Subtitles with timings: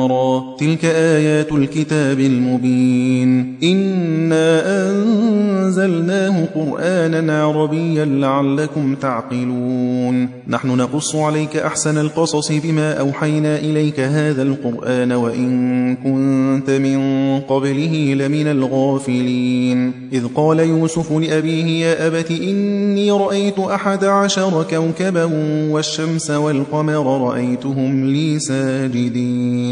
[0.00, 3.58] را تلك آيات الكتاب المبين.
[3.62, 10.28] إنا أنزلناه قرآنا عربيا لعلكم تعقلون.
[10.48, 15.52] نحن نقص عليك أحسن القصص بما أوحينا إليك هذا القرآن وإن
[15.96, 17.00] كنت من
[17.40, 19.92] قبله لمن الغافلين.
[20.12, 25.24] إذ قال يوسف لأبيه يا أبت إني رأيت أحد عشر كوكبا
[25.70, 29.71] والشمس والقمر رأيتهم لي ساجدين.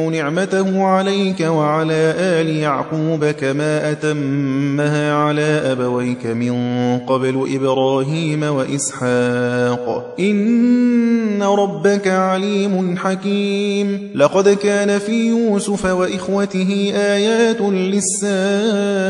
[0.00, 6.54] نعمته عليك وعلى آل يعقوب كما أتمها على أبويك من
[6.98, 10.14] قبل إبراهيم وإسحاق.
[10.20, 14.10] إن ربك عليم حكيم.
[14.14, 19.04] لقد كان في يوسف وإخوته آيات للسائلين.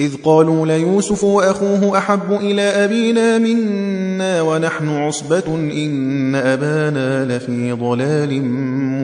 [0.00, 9.03] إذ قالوا ليوسف وأخوه أحب إلى أبينا منا ونحن عصبة إن أبانا لفي ضلال مبين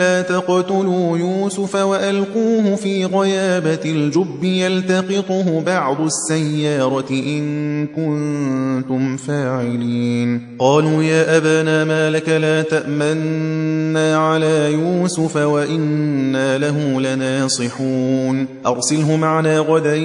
[0.00, 10.56] لا تقتلوا يوسف وألقوه في غيابة الجب يلتقطه بعض السيارة إن كنتم فاعلين.
[10.58, 18.46] قالوا يا أبانا ما لك لا تأمنا على يوسف وإنا له لناصحون.
[18.66, 19.96] أرسله معنا غدا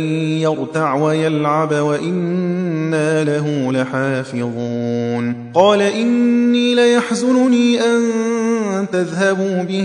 [0.42, 5.52] يرتع ويلعب وإنا له لحافظون.
[5.54, 8.02] قال إني ليحزنني أن
[8.92, 9.85] تذهبوا به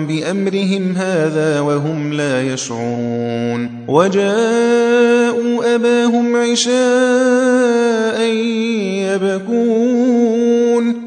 [0.00, 3.70] بأمرهم هذا وهم لا يشعرون.
[3.88, 8.20] وجاءوا أباهم عشاء
[9.14, 10.43] يبكون.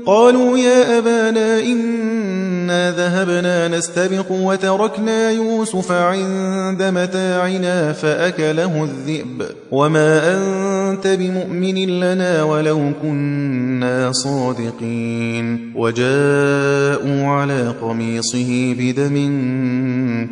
[0.06, 9.44] قالوا يا أبانا إنا ذهبنا نستبق وتركنا يوسف عند متاعنا فأكله الذئب.
[9.72, 15.74] وما أنت بمؤمن لنا ولو كنا صادقين.
[15.76, 19.16] وجاءوا على قميصه بدم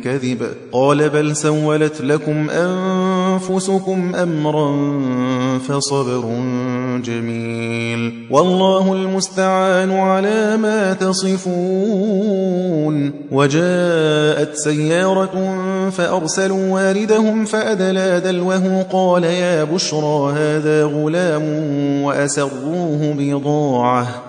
[0.04, 0.46] كذب.
[0.72, 4.98] قال بل سولت لكم أنفسكم أمرا
[5.58, 6.24] فصبر
[7.04, 8.26] جميل.
[8.30, 9.35] والله المستعان.
[9.92, 12.46] على ما تصفون.
[13.32, 15.60] وجاءت سيارة
[15.90, 18.82] فأرسلوا واردهم فأدلى دلوه.
[18.92, 21.42] قال يا بشرى هذا غلام
[22.02, 24.25] وأسروه بضاعة.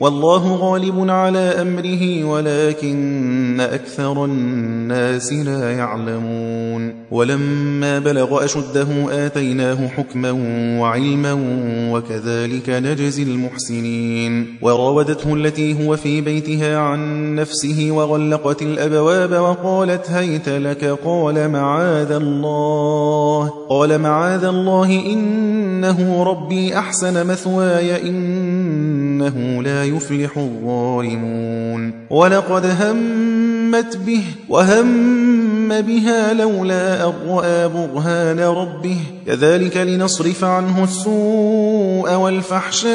[0.00, 6.94] والله غالب على أمره ولكن أكثر الناس لا يعلمون.
[7.10, 8.86] ولما بلغ أشده
[9.26, 10.30] آتيناه حكما
[10.80, 11.36] وعلما
[11.92, 14.46] وكذلك نجزي المحسنين.
[14.62, 23.52] وراودته التي هو في بيتها عن نفسه وغلقت الأبواب وقالت هيت لك قال معاذ الله
[23.68, 28.08] قال معاذ الله إنه ربي أحسن مثواي
[29.18, 31.92] إنه لا يفلح الظالمون.
[32.10, 38.96] ولقد همت به وهم هم بها لولا أن رأى برهان ربه.
[39.26, 42.90] كذلك لنصرف عنه السوء والفحشاء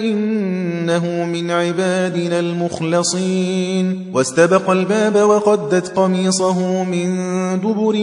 [0.00, 4.10] إنه من عبادنا المخلصين.
[4.14, 7.16] واستبق الباب وقدت قميصه من
[7.60, 7.96] دبر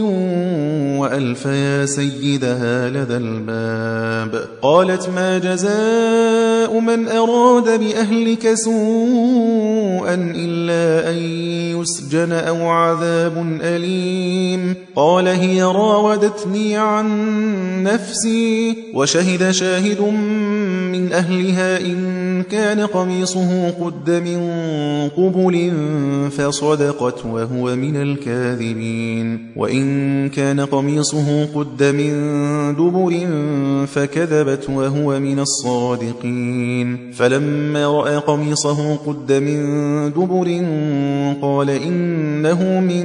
[1.00, 4.46] وألف يا سيدها لدى الباب.
[4.62, 11.16] قالت ما جزاء من أراد بأهلك سوءا إلا أن
[11.82, 13.15] يسجن أو عذاب
[13.62, 14.76] أليم.
[14.96, 17.08] قال هي راودتني عن
[17.84, 20.02] نفسي وشهد شاهد
[20.92, 24.40] من أهلها إن كان قميصه قد من
[25.18, 25.72] قبل
[26.38, 29.52] فصدقت وهو من الكاذبين.
[29.56, 32.12] وإن كان قميصه قد من
[32.76, 33.28] دبر
[33.88, 37.12] فكذبت وهو من الصادقين.
[37.12, 39.66] فلما رأى قميصه قد من
[40.10, 40.46] دبر
[41.42, 43.05] قال إنه من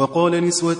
[0.00, 0.74] وقال نسوة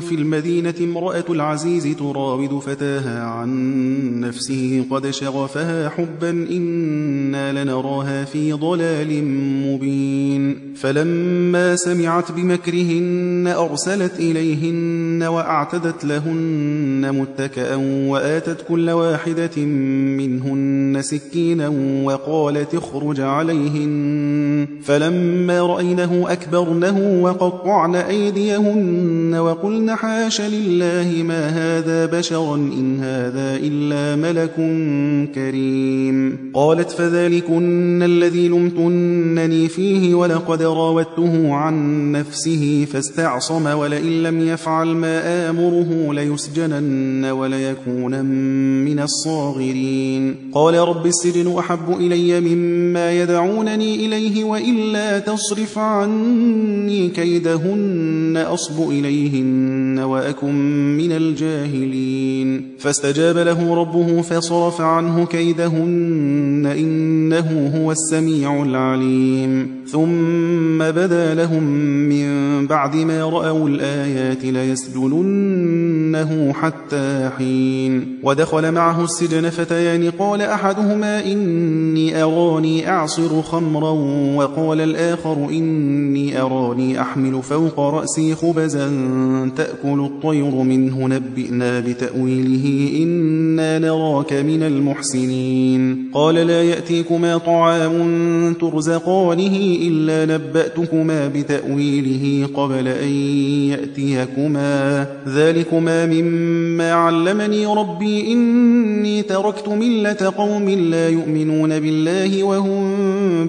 [0.00, 9.24] في المدينة امرأة العزيز تراود فتاها عن نفسه قد شغفها حبا إنا لنراها في ضلال
[9.66, 10.58] مبين.
[10.76, 17.76] فلما سمعت بمكرهن أرسلت إليهن وأعتدت لهن متكأا
[18.08, 19.62] وآتت كل واحدة
[20.16, 21.68] منهن سكينا
[22.04, 24.66] وقالت اخرج عليهن.
[24.82, 28.61] فلما رأينه أكبرنه وقطعن أيديهن
[29.38, 34.54] وقلن حاش لله ما هذا بشرا إن هذا إلا ملك
[35.34, 36.52] كريم.
[36.54, 46.14] قالت فذلكن الذي لمتنني فيه ولقد راودته عن نفسه فاستعصم ولئن لم يفعل ما آمره
[46.14, 48.24] ليسجنن وليكون
[48.84, 50.36] من الصاغرين.
[50.52, 60.54] قال رب السجن أحب إلي مما يدعونني إليه وإلا تصرف عني كيدهن أصب إليهن وأكن
[60.96, 62.68] من الجاهلين.
[62.78, 69.81] فاستجاب له ربه فصرف عنه كيدهن إنه هو السميع العليم.
[69.92, 71.62] ثم بدا لهم
[72.08, 78.18] من بعد ما رأوا الآيات ليسجننه حتى حين.
[78.22, 83.90] ودخل معه السجن فتيان قال أحدهما إني أراني أعصر خمرا
[84.36, 88.90] وقال الآخر إني أراني أحمل فوق رأسي خبزا
[89.56, 96.10] تأكل الطير منه نبئنا بتأويله إنا نراك من المحسنين.
[96.14, 103.08] قال لا يأتيكما طعام ترزقانه إلا نبأتكما بتأويله قبل أن
[103.70, 105.06] يأتيكما.
[105.28, 112.82] ذلكما مما علمني ربي إني تركت ملة قوم لا يؤمنون بالله وهم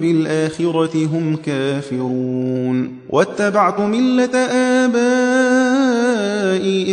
[0.00, 2.92] بالآخرة هم كافرون.
[3.10, 4.36] واتبعت ملة
[4.84, 4.94] آبائي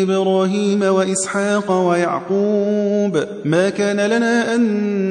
[0.01, 3.23] إبراهيم وإسحاق ويعقوب.
[3.45, 4.61] ما كان لنا أن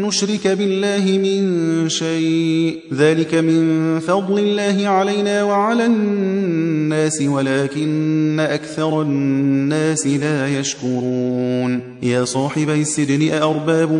[0.02, 2.78] نشرك بالله من شيء.
[2.94, 13.32] ذلك من فضل الله علينا وعلى الناس ولكن أكثر الناس لا يشكرون يا صاحبي السجن
[13.32, 13.92] أأرباب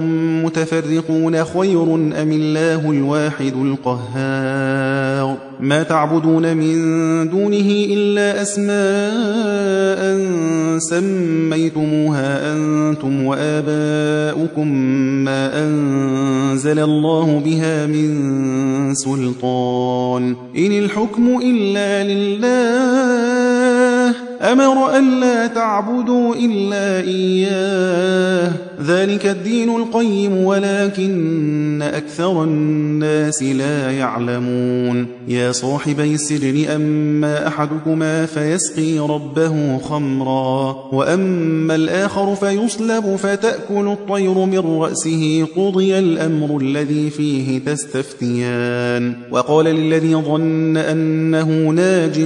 [0.44, 6.74] متفرقون خير أم الله الواحد القهار؟ ما تعبدون من
[7.30, 10.00] دونه إلا أسماء
[10.78, 14.68] سميتموها أنتم وآباؤكم
[15.24, 20.36] ما أنزل الله بها من سلطان.
[20.56, 23.10] إن الحكم إلا لله
[24.40, 35.06] أمر ألا تعبدوا إلا إياه ذلك الدين القيم ولكن أكثر الناس لا يعلمون.
[35.28, 45.46] يا صاحبي السجن أما أحدكما فيسقي ربه خمرا وأما الآخر فيصلب فتأكل الطير من رأسه
[45.56, 49.14] قضي الأمر الذي فيه تستفتيان.
[49.30, 52.20] وقال للذي ظن أنه ناج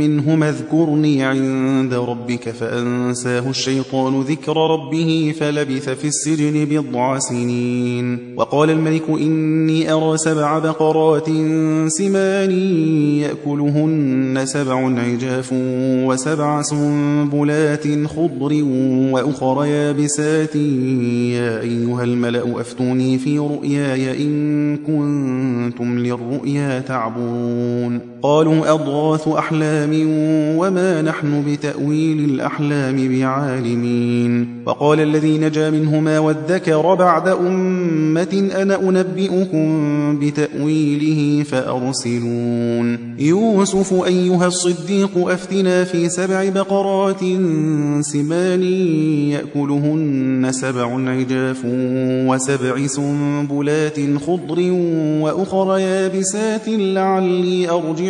[0.00, 1.49] منهما اذكرني عند
[1.92, 8.34] ربك فأنساه الشيطان ذكر ربه فلبث في السجن بضع سنين.
[8.36, 11.26] وقال الملك إني أرى سبع بقرات
[11.86, 12.50] سمان
[13.20, 15.50] يأكلهن سبع عجاف
[16.06, 18.64] وسبع سنبلات خضر
[19.12, 20.56] وأخر يابسات.
[20.56, 28.09] يا أيها الملأ أفتوني في رؤياي إن كنتم للرؤيا تعبون.
[28.22, 29.90] قالوا أضغاث أحلام
[30.58, 34.62] وما نحن بتأويل الأحلام بعالمين.
[34.66, 43.16] وقال الذي نجا منهما وادكر بعد أمة أنا أنبئكم بتأويله فأرسلون.
[43.18, 47.20] يوسف أيها الصديق أفتنا في سبع بقرات
[48.00, 48.62] سمان
[49.32, 51.62] يأكلهن سبع عجاف
[52.28, 54.72] وسبع سنبلات خضر
[55.22, 58.09] وأخر يابسات لعلي أرجع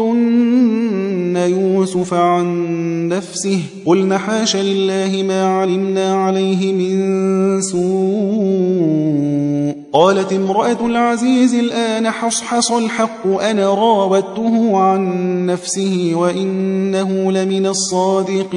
[0.00, 3.62] راوتن يوسف عن نفسه.
[3.86, 7.86] قلن حاش لله ما علمنا عليه من سوء.
[9.96, 18.52] قالت امرأة العزيز الآن حصحص الحق أنا راودته عن نفسه وإنه لمن الصادقين.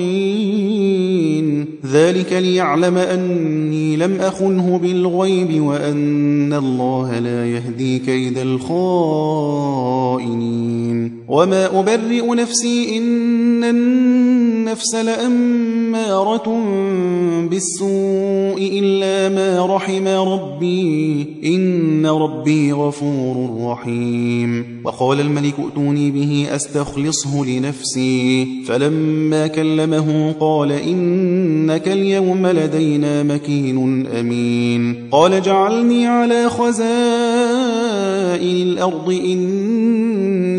[1.85, 9.69] ذلك ليعلم أني لم أخنه بالغيب وأن الله لا يهدي كيد الخائنين.
[11.29, 16.63] وما أبرئ نفسي إن النفس لأمارة
[17.49, 21.28] بالسوء إلا ما رحم ربي.
[21.43, 24.65] إن ربي غفور رحيم.
[24.83, 28.47] وقال الملك ائتوني به أستخلصه لنفسي.
[28.65, 35.09] فلما كلمه قال إنك اليوم لدينا مكين أمين.
[35.11, 36.89] قال جعلني على خزائن
[38.39, 40.58] الأرض إني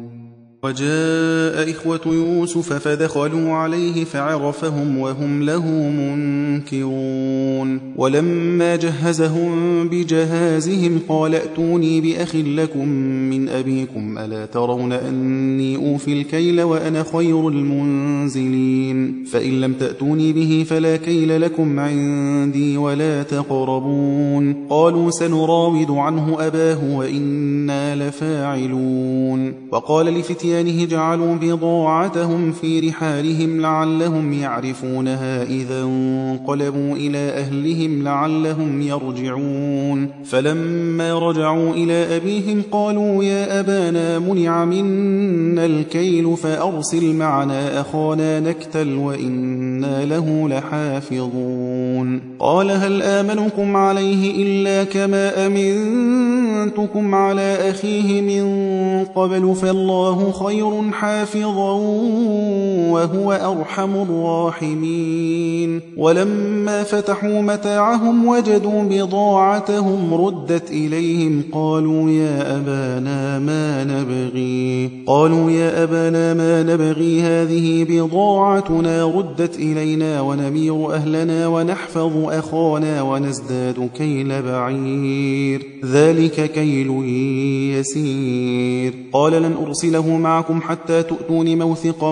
[0.63, 7.79] وجاء إخوة يوسف فدخلوا عليه فعرفهم وهم له منكرون.
[7.97, 12.87] ولما جهزهم بجهازهم قال ائتوني بأخ لكم
[13.29, 20.97] من أبيكم ألا ترون أني أوفي الكيل وأنا خير المنزلين؟ فإن لم تأتوني به فلا
[20.97, 24.67] كيل لكم عندي ولا تقربون.
[24.69, 29.53] قالوا سنراود عنه أباه وإنا لفاعلون.
[29.71, 40.09] وقال لفتيان فتيانه جعلوا بضاعتهم في رحالهم لعلهم يعرفونها إذا انقلبوا إلى أهلهم لعلهم يرجعون.
[40.25, 50.05] فلما رجعوا إلى أبيهم قالوا يا أبانا منع منا الكيل فأرسل معنا أخانا نكتل وإنا
[50.05, 52.21] له لحافظون.
[52.39, 58.71] قال هل آمنكم عليه إلا كما أمنتكم على أخيه من
[59.05, 61.71] قبل فالله خير حافظا
[62.91, 65.81] وهو أرحم الراحمين.
[65.97, 74.89] ولما فتحوا متاعهم وجدوا بضاعتهم ردت إليهم قالوا يا أبانا ما نبغي.
[75.07, 84.41] قالوا يا أبانا ما نبغي هذه بضاعتنا ردت إلينا ونمير أهلنا ونحفظ أخانا ونزداد كيل
[84.41, 85.67] بعير.
[85.85, 86.89] ذلك كيل
[87.77, 88.93] يسير.
[89.13, 92.11] قال لن أرسله مع معكم حتى تؤتون موثقا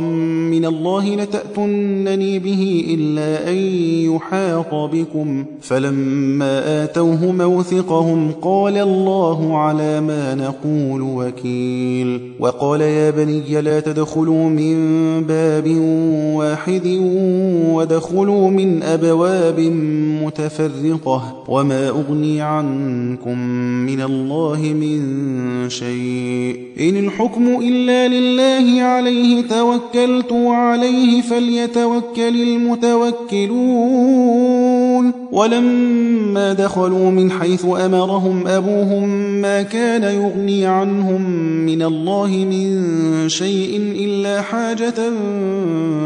[0.53, 3.57] من الله لتأتنني به إلا أن
[4.11, 5.45] يحاط بكم.
[5.61, 12.19] فلما آتوه موثقهم قال الله على ما نقول وكيل.
[12.39, 14.75] وقال يا بني لا تدخلوا من
[15.23, 15.67] باب
[16.39, 16.88] واحد
[17.75, 19.59] ودخلوا من أبواب
[20.23, 23.38] متفرقة وما أغني عنكم
[23.89, 24.99] من الله من
[25.69, 26.59] شيء.
[26.79, 34.68] إن الحكم إلا لله عليه توكلت وعليه فليتوكل المتوكلون.
[35.31, 39.09] ولما دخلوا من حيث أمرهم أبوهم
[39.41, 41.21] ما كان يغني عنهم
[41.65, 44.93] من الله من شيء إلا حاجة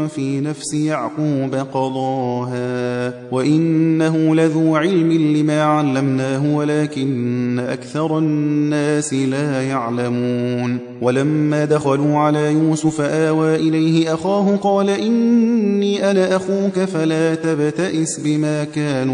[0.08, 11.64] في نفس يعقوب قضاها وإنه لذو علم لما علمناه ولكن أكثر الناس لا يعلمون ولما
[11.64, 19.13] دخلوا على يوسف آوى إليه أخاه قال إني أنا أخوك فلا تبتئس بما كانوا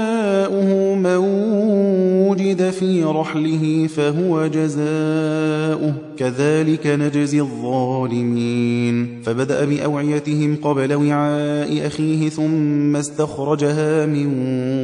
[2.50, 5.93] وجد في رحله فهو جزاؤه.
[6.17, 9.21] كذلك نجزي الظالمين.
[9.23, 14.27] فبدأ بأوعيتهم قبل وعاء أخيه ثم استخرجها من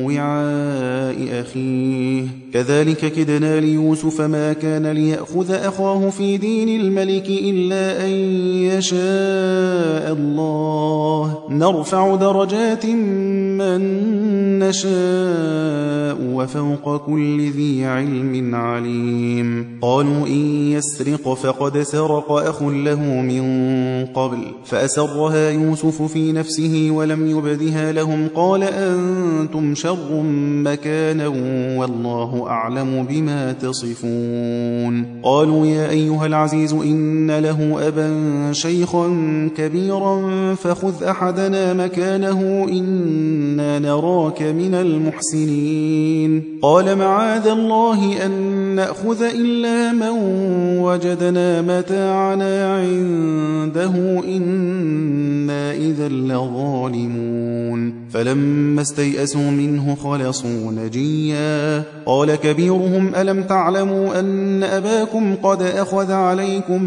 [0.05, 2.23] وعاء أخيه.
[2.53, 8.11] كذلك كدنا ليوسف ما كان ليأخذ أخاه في دين الملك إلا أن
[8.77, 11.37] يشاء الله.
[11.49, 13.79] نرفع درجات من
[14.59, 19.79] نشاء وفوق كل ذي علم عليم.
[19.81, 23.45] قالوا إن يسرق فقد سرق أخ له من
[24.05, 28.27] قبل فأسرها يوسف في نفسه ولم يبدها لهم.
[28.35, 30.21] قال أنتم شر
[30.63, 31.27] مكانا
[31.79, 35.21] والله أعلم بما تصفون.
[35.23, 38.09] قالوا يا أيها العزيز إن له أبا
[38.51, 39.07] شيخا
[39.57, 40.17] كبيرا
[40.55, 46.43] فخذ أحدنا مكانه إنا نراك من المحسنين.
[46.61, 47.76] قال معاذ الله
[48.25, 48.31] أن
[48.75, 50.09] نأخذ إلا من
[50.79, 61.83] وجدنا متاعنا عنده إنا إذا لظالمون فلما استيئسوا منه خلصوا نجيا.
[62.05, 66.83] قال كبيرهم ألم تعلموا أن أباكم قد أخذ عليكم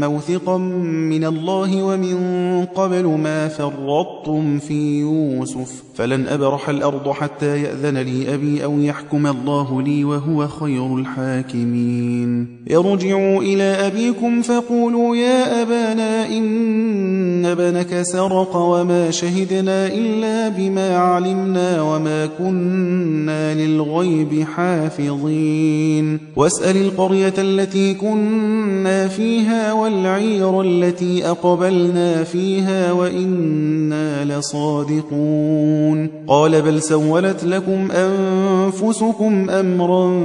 [0.00, 2.16] موثقا من الله ومن
[2.64, 9.82] قبل ما فرطتم في يوسف؟ فلن أبرح الأرض حتى يأذن لي أبي أو يحكم الله
[9.82, 12.62] لي وهو خير الحاكمين.
[12.72, 22.26] ارجعوا إلى أبيكم فقولوا يا أبانا إن بنك سرق وما شهدنا إلا بما علمنا وما
[22.38, 26.20] كنا للغيب حافظين.
[26.36, 36.10] واسأل القرية التي كنا فيها والعير التي أقبلنا فيها وإنا لصادقون.
[36.26, 40.20] قال بل سولت لكم أنفسكم أمرا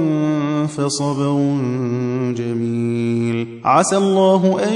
[0.66, 1.56] فصبر
[2.36, 3.46] جميل.
[3.64, 4.74] عسى الله أن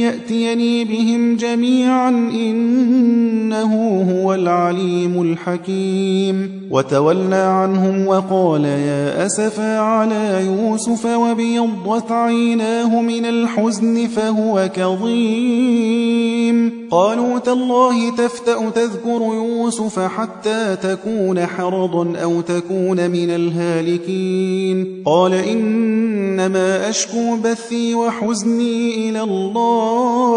[0.00, 4.95] يأتيني بهم جميعا إنه هو العليم.
[5.04, 6.68] الحكيم.
[6.70, 16.72] وتولى عنهم وقال يا أسفا على يوسف وبيضت عيناه من الحزن فهو كظيم.
[16.90, 25.02] قالوا تالله تفتأ تذكر يوسف حتى تكون حرضا أو تكون من الهالكين.
[25.06, 30.36] قال إنما أشكو بثي وحزني إلى الله.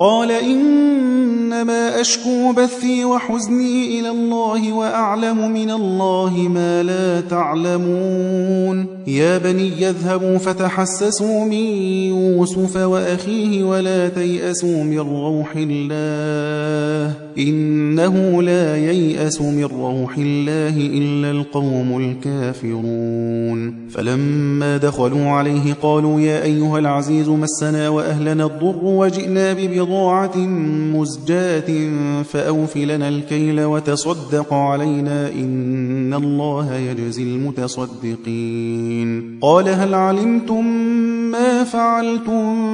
[0.00, 8.86] قال إنما أشكو بثي وحزني إلى الله وأعلم من الله ما لا تعلمون.
[9.06, 17.14] يا بني يذهبوا فتحسسوا من يوسف وأخيه ولا تيأسوا من روح الله.
[17.38, 23.88] إنه لا ييأس من روح الله إلا القوم الكافرون.
[23.90, 29.89] فلما دخلوا عليه قالوا يا أيها العزيز مسنا وأهلنا الضر وجئنا ببضاعة
[30.94, 31.90] مزجاة
[32.22, 39.10] فأوف لنا الكيل وتصدق علينا إن الله يجزي المتصدقين.
[39.42, 40.66] قال هل علمتم
[41.30, 42.70] ما فعلتم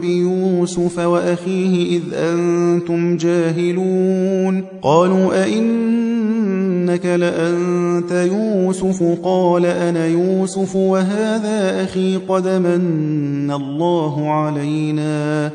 [0.00, 12.48] بيوسف وأخيه إذ أنتم جاهلون؟ قالوا أئنك لأنت يوسف؟ قال أنا يوسف وهذا أخي قد
[12.48, 15.50] من الله علينا.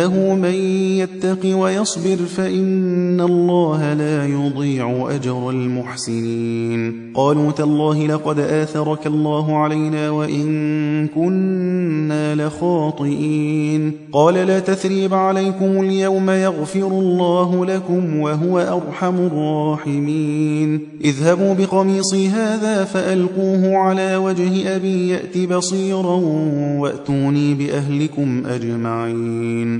[0.00, 0.54] إنه من
[0.98, 7.12] يتق ويصبر فإن الله لا يضيع أجر المحسنين.
[7.14, 13.92] قالوا تالله لقد آثرك الله علينا وإن كنا لخاطئين.
[14.12, 20.80] قال لا تثريب عليكم اليوم يغفر الله لكم وهو أرحم الراحمين.
[21.04, 26.20] اذهبوا بقميصي هذا فألقوه على وجه أبي يأت بصيرا
[26.78, 29.79] وأتوني بأهلكم أجمعين.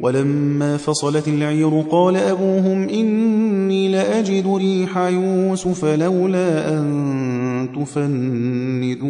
[0.00, 9.08] ولما فصلت العير قال أبوهم إني لأجد ريح يوسف لولا أن تفندون.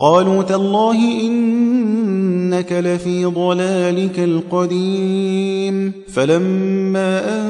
[0.00, 5.92] قالوا تالله إنك لفي ضلالك القديم.
[6.12, 7.46] فلما أن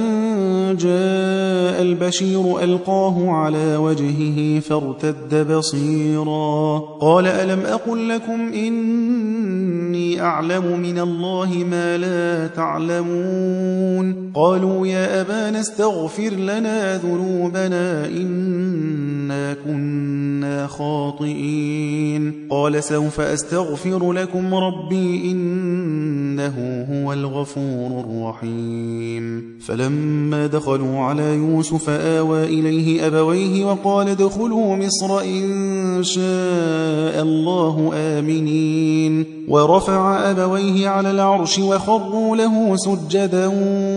[0.76, 6.78] جاء البشير ألقاه على وجهه فارتد بصيرا.
[7.00, 12.15] قال ألم أقل لكم إني أعلم من الله ما لا
[12.56, 14.32] تعلمون.
[14.34, 22.32] قالوا يا أبانا استغفر لنا ذنوبنا إنا كنا خاطئين.
[22.50, 29.56] قال سوف أستغفر لكم ربي إنه هو الغفور الرحيم.
[29.66, 39.26] فلما دخلوا على يوسف آوى إليه أبويه وقال ادخلوا مصر إن شاء الله آمنين.
[39.48, 41.58] ورفع أبويه على العرش
[42.06, 43.46] وخروا له سجدا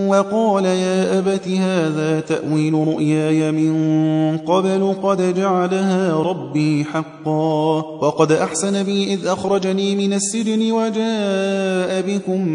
[0.08, 9.14] وقال يا أبت هذا تأويل رؤياي من قبل قد جعلها ربي حقا وقد أحسن بي
[9.14, 12.48] إذ أخرجني من السجن وجاء بكم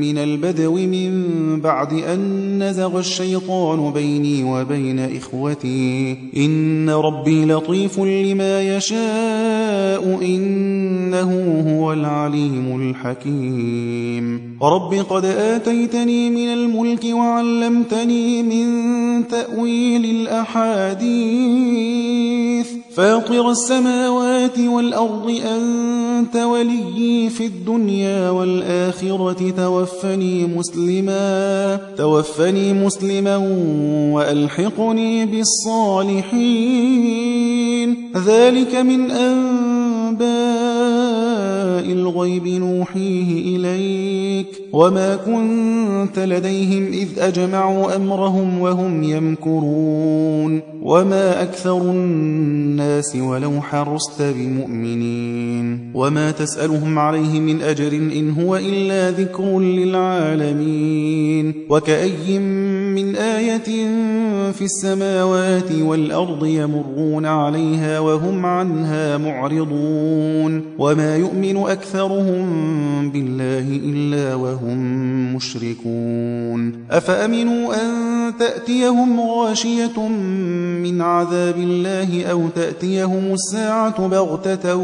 [0.00, 6.16] من البدو من بعد أن نزغ الشيطان بيني وبين إخوتي.
[6.36, 11.30] إن ربي لطيف لما يشاء إنه
[11.68, 14.58] هو العليم الحكيم.
[14.62, 21.52] رب قد آتيتني من الملك وعلمتني من تأويل الأحاديث
[22.94, 33.36] فاطر السماوات والأرض أنت وليي في الدنيا والآخرة توفني مسلما توفني مسلما
[34.12, 36.52] وألحقني بالصالحين
[38.26, 40.32] ذلك من أنباء
[41.92, 53.60] الغيب نوحيه إليك وما كنت لديهم إذ أجمعوا أمرهم وهم يمكرون وما أكثر الناس ولو
[53.60, 62.38] حرصت بمؤمنين وما تسألهم عليه من أجر إن هو إلا ذكر للعالمين وكأي
[62.94, 63.88] من آية
[64.52, 72.42] في السماوات والأرض يمرون عليها وهم عنها معرضون وما يؤمن أكثرهم
[73.10, 74.91] بالله إلا وهم
[75.34, 76.86] مشركون.
[76.90, 80.08] أفأمنوا أن تأتيهم غاشية
[80.82, 84.76] من عذاب الله أو تأتيهم الساعة بغتة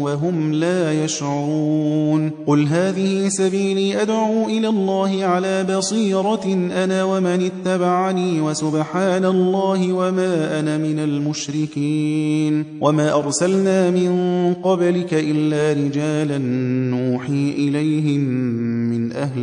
[0.00, 6.44] وهم لا يشعرون؟ قل هذه سبيلي أدعو إلى الله على بصيرة
[6.84, 12.64] أنا ومن اتبعني وسبحان الله وما أنا من المشركين.
[12.80, 14.12] وما أرسلنا من
[14.62, 16.38] قبلك إلا رجالا
[16.90, 18.20] نوحي إليهم
[18.90, 19.42] من أهل